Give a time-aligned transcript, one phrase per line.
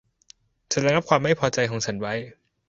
[0.71, 2.13] ฉันระงับความไม่พอใจของฉันไว้